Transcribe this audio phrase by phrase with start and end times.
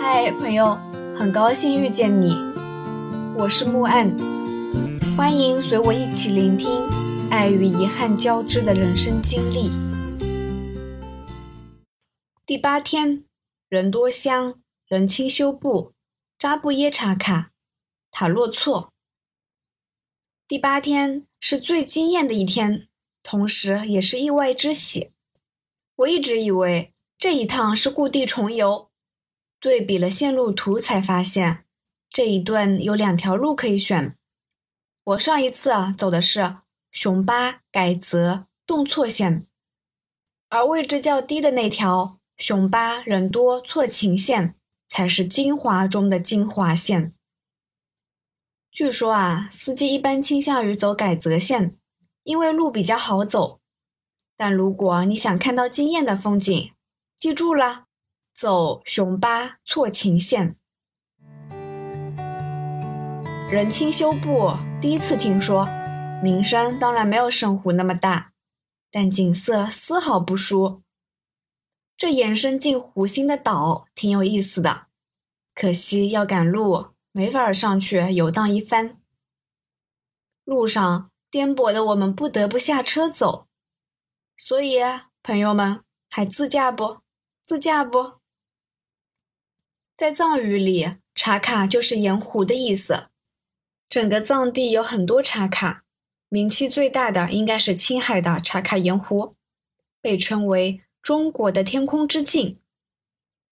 [0.00, 0.78] 嗨，朋友，
[1.12, 2.30] 很高兴遇见你，
[3.36, 4.16] 我是木岸，
[5.16, 6.88] 欢迎随我一起聆听
[7.32, 9.72] 爱与遗憾交织的人生经历。
[12.46, 13.24] 第八天，
[13.68, 15.92] 人多香，人清修布，
[16.38, 17.50] 扎布耶查卡，
[18.12, 18.92] 塔洛措。
[20.46, 22.86] 第八天是最惊艳的一天，
[23.24, 25.10] 同时也是意外之喜。
[25.96, 28.87] 我一直以为这一趟是故地重游，
[29.60, 31.64] 对比了线路图才发现，
[32.08, 34.16] 这一段有两条路可以选。
[35.04, 36.58] 我上一次啊走的是
[36.90, 39.46] 雄巴改泽动错线，
[40.48, 42.18] 而位置较低的那条。
[42.36, 44.54] 雄巴人多错勤线
[44.86, 47.12] 才是精华中的精华线。
[48.70, 51.76] 据说啊，司机一般倾向于走改则线，
[52.22, 53.58] 因为路比较好走。
[54.36, 56.70] 但如果你想看到惊艳的风景，
[57.16, 57.87] 记住了，
[58.40, 60.54] 走雄巴错勤线。
[63.50, 65.66] 人清修步，第一次听说，
[66.22, 68.32] 名声当然没有圣湖那么大，
[68.92, 70.84] 但景色丝毫不输。
[71.96, 74.86] 这延伸进湖心的岛挺有意思的，
[75.52, 79.00] 可惜要赶路，没法上去游荡一番。
[80.44, 83.48] 路上颠簸的，我们不得不下车走。
[84.36, 84.78] 所以，
[85.24, 86.98] 朋友们还自驾不？
[87.44, 88.17] 自驾不？
[89.98, 93.08] 在藏语里，茶卡就是盐湖的意思。
[93.88, 95.82] 整个藏地有很多茶卡，
[96.28, 99.34] 名气最大的应该是青海的茶卡盐湖，
[100.00, 100.80] 被称为。
[101.00, 102.60] 中国的天空之镜，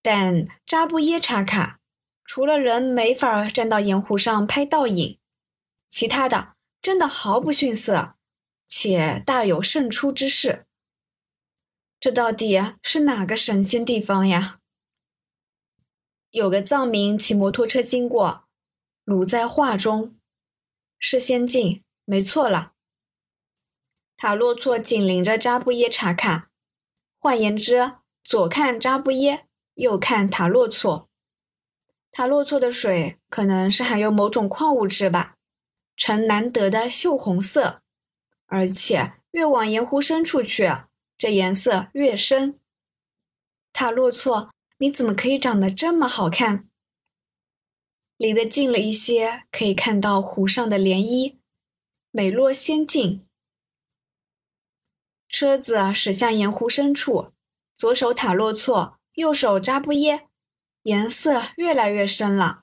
[0.03, 1.81] 但扎布耶茶卡
[2.25, 5.19] 除了人没法站到盐湖上拍倒影，
[5.89, 8.17] 其他的真的毫不逊色，
[8.67, 10.67] 且大有胜出之势。
[11.99, 14.59] 这到底是哪个神仙地方呀？
[16.37, 18.45] 有个藏民骑摩托车经过，
[19.05, 20.15] 如在画中，
[20.99, 22.75] 是仙境，没错了。
[24.19, 26.51] 塔洛措紧邻着扎布耶查卡。
[27.19, 27.93] 换言之，
[28.23, 29.47] 左看扎布耶，
[29.77, 31.09] 右看塔洛措。
[32.11, 35.37] 塔洛措的水可能是含有某种矿物质吧，
[35.97, 37.81] 呈难得的锈红色，
[38.45, 40.71] 而且越往盐湖深处去，
[41.17, 42.61] 这颜色越深。
[43.73, 46.69] 塔洛措，你怎么可以长得这么好看？
[48.19, 51.37] 离得近了一些，可以看到湖上的涟漪，
[52.11, 53.27] 美若仙境。
[55.29, 57.31] 车子驶向盐湖深处，
[57.75, 60.29] 左手塔洛措，右手扎布耶，
[60.83, 62.61] 颜色越来越深了。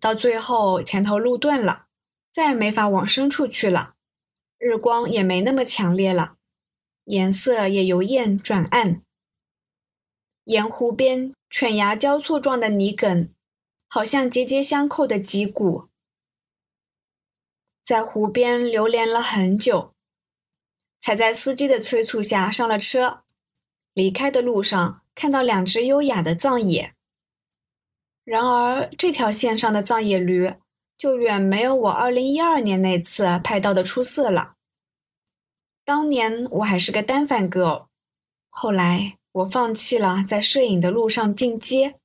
[0.00, 1.86] 到最后，前头路断了，
[2.30, 3.94] 再没法往深处去了，
[4.58, 6.36] 日光也没那么强烈了，
[7.04, 9.02] 颜色也由艳转暗。
[10.44, 13.28] 沿湖边犬牙交错状的泥埂，
[13.88, 15.88] 好像节节相扣的脊骨，
[17.82, 19.92] 在湖边流连了很久。
[21.00, 23.24] 才在司机的催促下上了车，
[23.92, 26.94] 离开的路上看到两只优雅的藏野。
[28.24, 30.54] 然而这条线上的藏野驴
[30.96, 34.54] 就远没有我二零一二年那次拍到的出色了。
[35.84, 37.88] 当年我还是个单反 girl，
[38.48, 41.98] 后来我放弃了在摄影的路上进阶，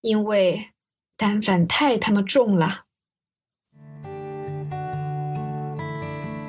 [0.00, 0.70] 因为
[1.14, 2.86] 单反太他妈重了。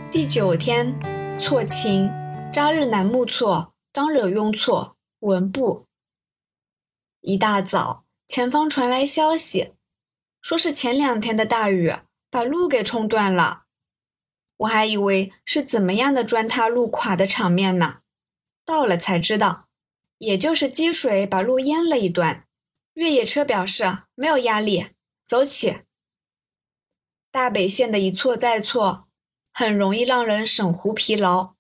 [0.10, 0.98] 第九天。
[1.40, 2.10] 错情，
[2.54, 5.88] 扎日南木错，当惹用错，文部。
[7.22, 9.74] 一大早，前方传来消息，
[10.42, 11.92] 说是前两天的大雨
[12.30, 13.64] 把路给冲断了。
[14.58, 18.02] 我还以为是怎么样的砖塌路垮的场面呢，
[18.64, 19.68] 到了才知道，
[20.24, 22.46] 也就是积水把路淹了一段。
[22.94, 24.90] 越野车表示没有压力，
[25.26, 25.82] 走起。
[27.32, 29.08] 大北线的一错再错。
[29.56, 31.54] 很容易让人省湖疲劳，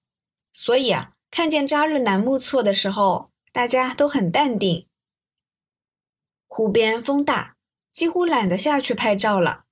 [0.52, 4.88] 所以啊，看见扎日南木错的时候，大家都很淡定。
[6.48, 7.56] 湖边风大，
[7.92, 9.66] 几乎懒得下去拍照了。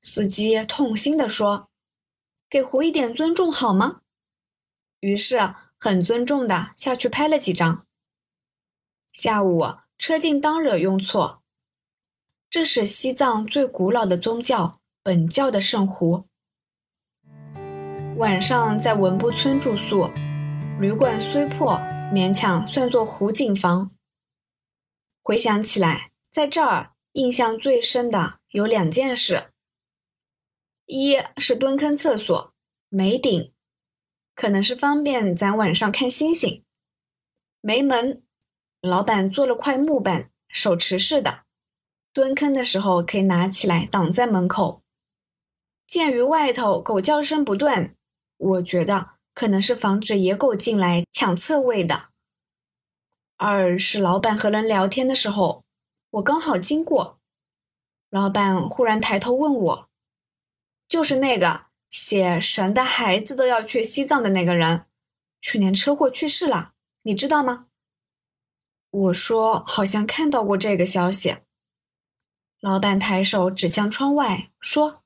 [0.00, 1.70] 司机痛心地说
[2.50, 4.00] ：“给湖一点尊重好吗？”
[4.98, 7.86] 于是很尊重的下去拍了几张。
[9.12, 9.62] 下午
[9.98, 11.42] 车进当惹用错，
[12.48, 16.26] 这是西藏最古老的宗教本教的圣湖。
[18.16, 20.10] 晚上在文布村住宿，
[20.80, 21.74] 旅馆虽破，
[22.10, 23.90] 勉强算作湖景房。
[25.22, 29.50] 回想起来，在这儿印象最深的有两件事：
[30.86, 32.54] 一是蹲坑厕所
[32.88, 33.52] 没顶，
[34.34, 36.62] 可能是方便咱晚上看星星；
[37.60, 38.22] 没门，
[38.82, 41.44] 老板做了块木板手持式的，
[42.12, 44.82] 蹲坑的时候可以拿起来挡在门口。
[45.86, 47.94] 鉴于外头狗叫声不断，
[48.38, 52.06] 我觉得可能是防止野狗进来抢厕位的。
[53.36, 55.64] 二是老板和人聊天的时候，
[56.10, 57.20] 我刚好经过，
[58.10, 59.88] 老板忽然抬头问我
[60.88, 64.86] ：“就是那个写神的孩子都要去西藏的那个人，
[65.40, 67.68] 去年车祸去世了，你知道吗？”
[68.92, 71.38] 我说：“好像看到过这个消息。”
[72.60, 75.02] 老板抬手指向窗外说。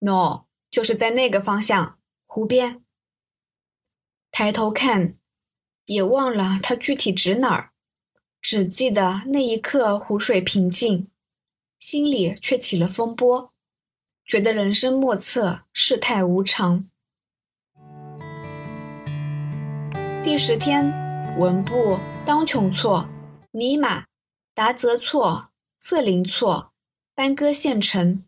[0.00, 2.84] No，就是在那个方向，湖边。
[4.30, 5.16] 抬头看，
[5.86, 7.72] 也忘了他具体指哪儿，
[8.40, 11.10] 只记得那一刻湖水平静，
[11.80, 13.52] 心里却起了风波，
[14.24, 16.88] 觉得人生莫测，世态无常。
[20.22, 20.92] 第十天，
[21.38, 21.98] 文部
[22.28, 23.08] 当琼措、
[23.52, 24.04] 尼玛、
[24.52, 25.48] 达泽措、
[25.78, 26.74] 色林措、
[27.14, 28.22] 班戈县城。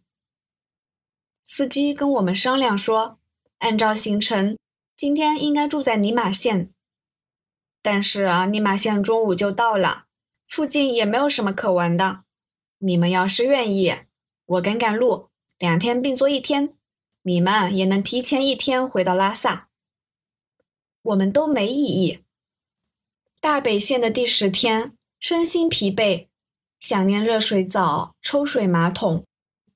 [1.43, 3.19] 司机跟我们商量说，
[3.59, 4.57] 按照行程，
[4.97, 6.73] 今天应该住在尼玛县。
[7.83, 10.07] 但是啊，尼玛县中午就到了，
[10.49, 12.23] 附近也没有什么可玩的。
[12.79, 13.95] 你们要是愿意，
[14.47, 16.75] 我赶赶路，两天并做一天，
[17.21, 19.69] 你们也能提前一天回到拉萨。
[21.03, 22.25] 我们都没异议。
[23.41, 26.29] 大北线的第十天，身心疲惫，
[26.79, 29.25] 想念热水澡、抽水马桶。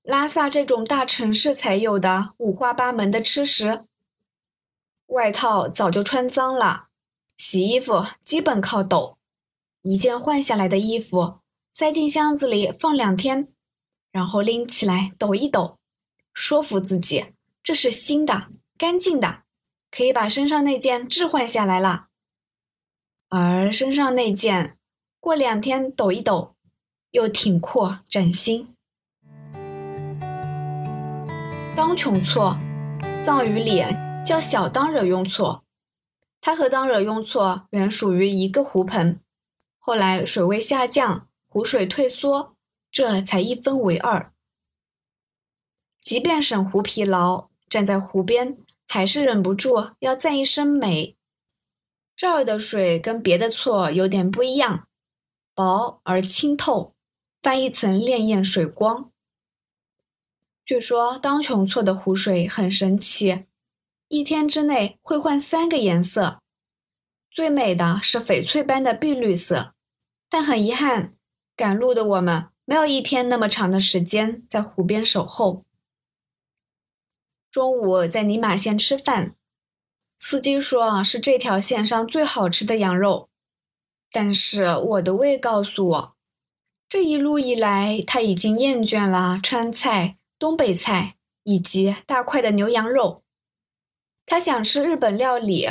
[0.02, 3.86] 拉萨这种大城市才有的五花八门的吃食，
[5.06, 6.88] 外套早就穿脏了，
[7.38, 9.16] 洗衣服基本靠抖，
[9.80, 11.38] 一件换下来的衣服
[11.72, 13.48] 塞进箱子里放两天，
[14.12, 15.78] 然后拎起来抖一抖，
[16.34, 17.32] 说服自己
[17.62, 19.44] 这是新的、干净的，
[19.90, 22.08] 可以把身上那件置换下来了。
[23.36, 24.78] 而身上那件
[25.18, 26.54] 过两天抖一抖，
[27.10, 28.72] 又挺阔崭新。
[31.74, 32.56] 当琼措，
[33.24, 33.82] 藏语里
[34.24, 35.64] 叫小当惹雍措，
[36.40, 39.18] 它和当惹雍措原属于一个湖盆，
[39.80, 42.54] 后来水位下降，湖水退缩，
[42.92, 44.32] 这才一分为二。
[46.00, 51.16] 即便省湖疲劳，站在湖边还是忍不住要赞一声美。
[52.16, 54.86] 这儿的水跟别的措有点不一样，
[55.54, 56.94] 薄而清透，
[57.42, 59.10] 泛一层潋滟水光。
[60.64, 63.44] 据说当琼措的湖水很神奇，
[64.08, 66.40] 一天之内会换三个颜色，
[67.30, 69.74] 最美的是翡翠般的碧绿色。
[70.30, 71.12] 但很遗憾，
[71.54, 75.64] 赶路的我们没有一天那么长的时间在湖边守候。
[77.50, 79.36] 中午在尼玛县吃饭，
[80.18, 83.28] 司机说是这条线上最好吃的羊肉，
[84.10, 86.16] 但是我的胃告诉我，
[86.88, 90.16] 这一路以来他已经厌倦了川菜。
[90.36, 91.14] 东北菜
[91.44, 93.22] 以及大块的牛羊肉，
[94.26, 95.70] 他想吃日本料理，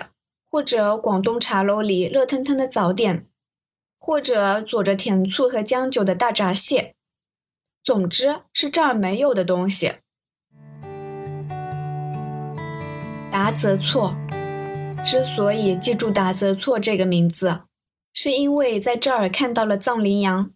[0.49, 3.27] 或者广东茶楼里热腾腾的早点，
[3.99, 6.95] 或者佐着甜醋和姜酒的大闸蟹。
[7.83, 9.95] 总之是这儿没有的东西。
[13.33, 14.15] 达泽措
[15.03, 17.61] 之所以记住达泽措这个名字，
[18.13, 20.51] 是因为在这儿看到了藏羚羊。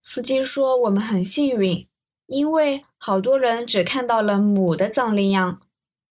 [0.00, 1.86] 司机说我们很幸运。
[2.24, 5.60] 因为好多人只看到了母的藏羚羊，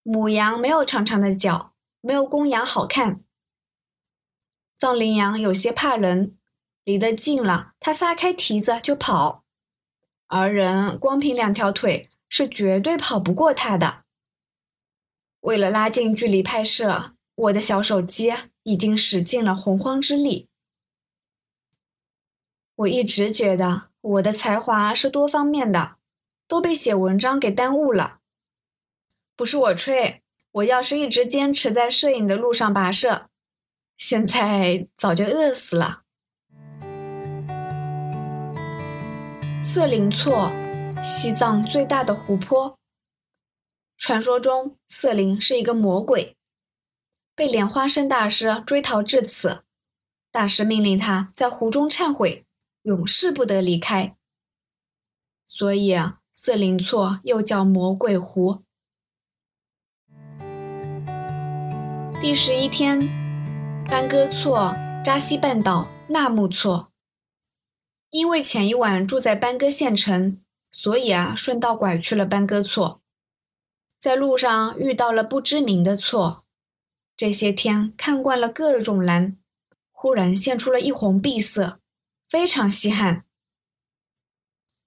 [0.03, 3.23] 母羊没有长长的脚，没有公羊好看。
[4.77, 6.37] 藏羚羊有些怕人，
[6.83, 9.43] 离得近了，它撒开蹄子就跑，
[10.27, 14.03] 而人光凭两条腿是绝对跑不过它的。
[15.41, 20.47] 为了拉近距离拍摄，我的小手机已经使尽了洪荒之力。
[22.75, 25.97] 我一直觉得我的才华是多方面的。
[26.49, 28.19] 都被写文章给耽误了。
[29.35, 33.27] 不是我吹，我要是一直坚持在摄影的路上跋涉，
[33.97, 36.03] 现在早就饿死了。
[39.61, 40.49] 色林措，
[41.03, 42.79] 西藏最大的湖泊。
[43.97, 46.37] 传说中，色林是一个魔鬼，
[47.35, 49.63] 被莲花生大师追逃至此。
[50.31, 52.45] 大师命令他在湖中忏悔，
[52.83, 54.15] 永世不得离开。
[55.45, 56.19] 所以啊。
[56.39, 58.61] 色林措又叫魔鬼湖。
[62.21, 62.99] 第十一天，
[63.87, 66.91] 班戈措扎西半岛纳木措。
[68.11, 70.39] 因为前一晚住在班戈县城，
[70.71, 73.01] 所以啊，顺道拐去了班戈措。
[73.99, 76.45] 在路上遇到了不知名的错。
[77.15, 79.37] 这些天看惯了各种蓝，
[79.91, 81.79] 忽然现出了一红碧色，
[82.29, 83.25] 非常稀罕。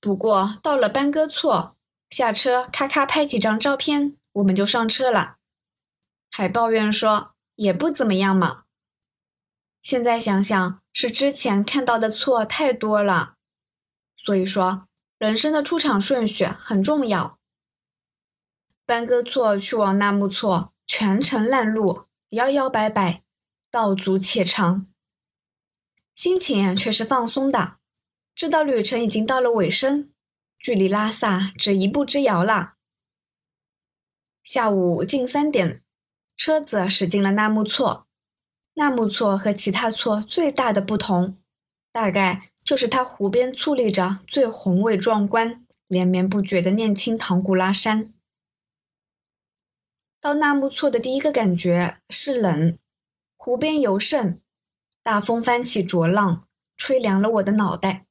[0.00, 1.76] 不过到了班戈错，
[2.09, 5.38] 下车咔咔拍几张照片，我们就上车了，
[6.31, 8.62] 还抱怨说也不怎么样嘛。
[9.83, 13.35] 现在想想，是之前看到的错太多了。
[14.17, 14.87] 所以说，
[15.19, 17.39] 人生的出场顺序很重要。
[18.90, 23.23] 班戈错去往纳木错，全程烂路，摇摇摆摆，
[23.70, 24.88] 道阻且长，
[26.12, 27.76] 心情却是放松的。
[28.35, 30.11] 知道旅程已经到了尾声，
[30.59, 32.73] 距离拉萨只一步之遥了。
[34.42, 35.85] 下午近三点，
[36.37, 38.09] 车子驶进了纳木错。
[38.75, 41.38] 纳木错和其他错最大的不同，
[41.92, 48.12] 大概就是它湖边矗立着最宏伟壮观、连绵不绝的念青唐古拉山。
[50.20, 52.76] 到纳木错的第一个感觉是冷，
[53.38, 54.42] 湖边尤甚，
[55.02, 56.46] 大风翻起浊浪，
[56.76, 58.04] 吹凉了我的脑袋。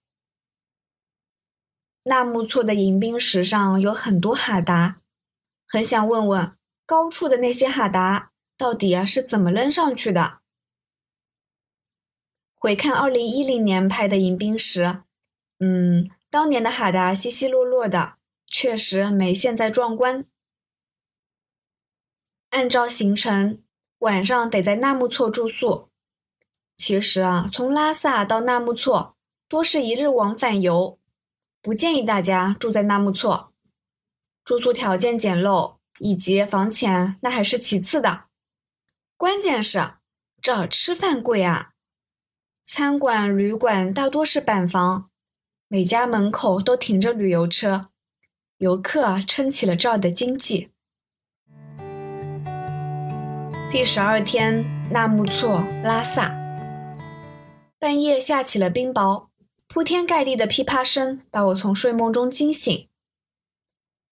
[2.03, 4.97] 纳木错的迎宾石上有很多哈达，
[5.67, 10.39] 很想问问高处的那些哈达到底是怎么扔上去的。
[12.55, 15.03] 回看二零一零年拍的迎宾石，
[15.59, 18.13] 嗯，当年的哈达稀稀落落的，
[18.47, 20.25] 确实没现在壮观。
[22.49, 23.61] 按照行程，
[23.99, 25.89] 晚上得在纳木错住宿。
[26.75, 30.97] 其实啊，从拉萨到纳木错多是一日往返游。
[31.61, 33.51] 不建议大家住在纳木错，
[34.45, 38.23] 住宿条件简陋，以及房钱那还是其次的，
[39.17, 39.95] 关键是
[40.41, 41.73] 这儿吃饭贵啊！
[42.63, 45.09] 餐馆、旅馆大多是板房，
[45.67, 47.89] 每家门口都停着旅游车，
[48.57, 50.71] 游客撑起了这儿的经济。
[53.71, 56.35] 第十二天，纳木错拉萨，
[57.77, 59.27] 半夜下起了冰雹。
[59.67, 62.89] 铺天盖地的噼啪声把我从睡梦中惊醒。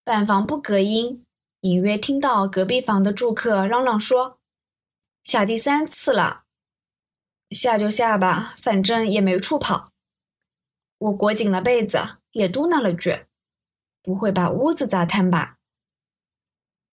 [0.04, 1.26] 板房不隔音，
[1.62, 4.38] 隐约听到隔壁房的住客嚷嚷说
[5.24, 6.44] ：“下第三次了，
[7.50, 9.90] 下就下吧，反正也没处跑。”
[11.00, 13.26] 我裹紧了被子，也嘟囔了句
[14.04, 15.58] ：“不会把屋子砸塌吧？”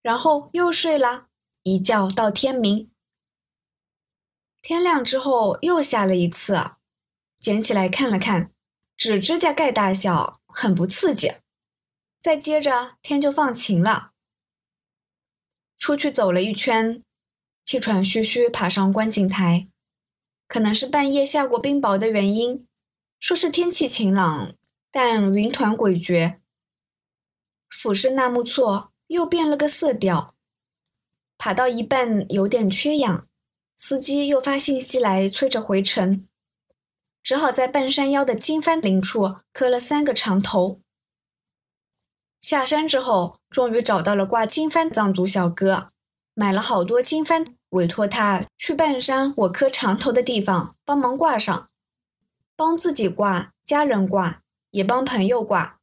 [0.00, 1.26] 然后又睡了
[1.64, 2.90] 一觉到天明。
[4.61, 6.73] 天亮之后又下了一次，
[7.38, 8.52] 捡起来看了看。
[8.99, 11.33] 指指甲盖大小，很不刺激。
[12.21, 14.12] 再接着天就放晴了。
[15.78, 17.02] 出去走了一圈，
[17.64, 19.68] 气喘吁吁爬上观景台。
[20.47, 22.68] 可能是半夜下过冰雹的原因，
[23.18, 24.54] 说是天气晴朗，
[24.90, 26.40] 但云团诡谲。
[27.71, 30.34] 俯视纳木错，又变了个色调。
[31.38, 33.26] 爬到一半有点缺氧，
[33.76, 36.26] 司机又发信息来催着回程。
[37.23, 40.81] 只好在半山腰的金帆林处磕了三个长头。
[42.38, 45.88] 下山之后，终于找到了挂金帆藏族小哥，
[46.35, 51.71] 买了好多金帆，委托他去半山我磕长头的地方帮忙挂上，
[52.55, 55.81] 帮自己挂，家人挂，也帮朋友挂。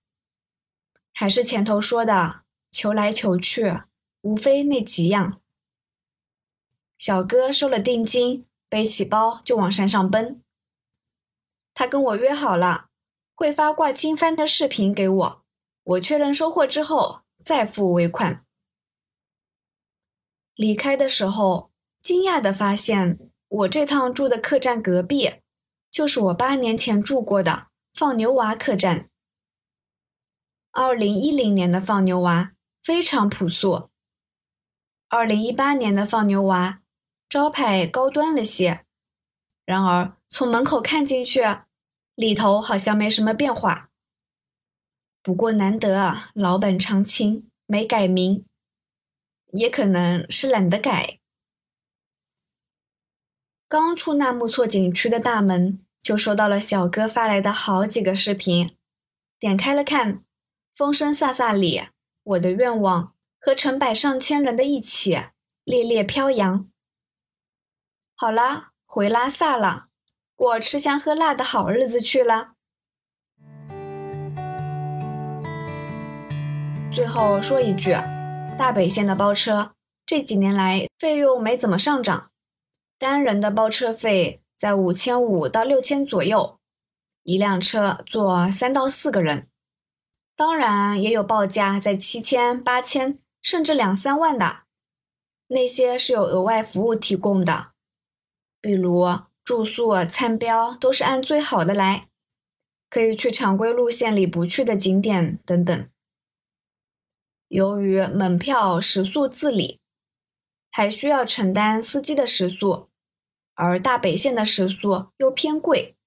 [1.11, 3.81] 还是前头说的，求来求去，
[4.21, 5.40] 无非那几样。
[7.01, 10.39] 小哥收了定金，背起包就往山上奔。
[11.73, 12.89] 他跟我约好了，
[13.33, 15.43] 会发挂金帆的视频给我。
[15.81, 18.45] 我确认收货之后再付尾款。
[20.53, 21.71] 离开的时候，
[22.03, 23.17] 惊讶的发现，
[23.47, 25.37] 我这趟住的客栈隔壁，
[25.89, 29.09] 就是我八年前住过的放牛娃客栈。
[30.69, 32.51] 二零一零年的放牛娃
[32.83, 33.89] 非常朴素，
[35.09, 36.80] 二零一八年的放牛娃
[37.31, 38.83] 招牌高端了些。
[39.63, 41.39] 然而，从门口看进去，
[42.13, 43.89] 里头好像没什么变化。
[45.23, 48.43] 不过难得啊，老本常青，没改名，
[49.53, 51.19] 也可能是懒得改。
[53.69, 58.69] 刚出纳木错景区的大门，就收到了小哥发来的好几个视频，
[59.39, 60.25] 点开了看，
[60.75, 61.83] 风声飒飒里，
[62.23, 65.17] 我的愿望和成百上千人的一起
[65.63, 66.69] 猎猎飘扬。
[68.21, 68.73] 好啦。
[68.85, 69.87] 回拉萨了，
[70.35, 72.51] 过吃香喝辣的好日子去了。
[76.93, 77.93] 最后说一句，
[78.59, 79.71] 大北线的包车
[80.05, 82.29] 这几年来费用没怎么上涨，
[82.99, 86.59] 单人的包车费在五千五到六千左右，
[87.23, 89.47] 一辆车坐三到四个人。
[90.35, 94.65] 当然也有报价在七千、八千甚至两三万的，
[95.47, 97.70] 那些是有额外服务提供的。
[98.61, 99.03] 比如
[99.43, 102.07] 住宿、餐标都是按最好的来，
[102.89, 105.89] 可以去常规路线里不去的景点等等。
[107.47, 109.79] 由于门票食宿自理，
[110.69, 112.87] 还需要承担司机的食宿，
[113.55, 115.97] 而大北线的食宿又偏贵，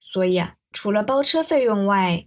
[0.00, 0.42] 所以，
[0.72, 2.26] 除了包车费用外，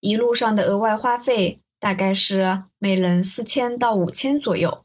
[0.00, 4.84] 一路上的额外花费大概是每人四千到五千左右。